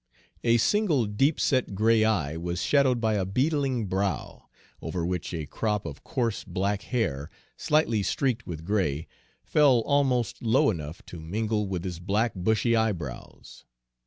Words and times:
A 0.43 0.57
single 0.57 1.05
deep 1.05 1.39
set 1.39 1.75
gray 1.75 2.03
eye 2.03 2.35
was 2.35 2.59
shadowed 2.63 2.99
by 2.99 3.13
a 3.13 3.23
beetling 3.23 3.85
brow, 3.85 4.49
over 4.81 5.05
which 5.05 5.31
a 5.31 5.45
crop 5.45 5.85
of 5.85 6.03
coarse 6.03 6.43
black 6.43 6.81
hair, 6.81 7.29
slightly 7.55 8.01
streaked 8.01 8.47
with 8.47 8.65
gray, 8.65 9.05
fell 9.43 9.81
almost 9.81 10.41
low 10.41 10.71
enough 10.71 11.05
to 11.05 11.19
mingle 11.21 11.67
with 11.67 11.83
his 11.83 11.99
black, 11.99 12.33
bushy 12.33 12.75
eyebrows. 12.75 13.63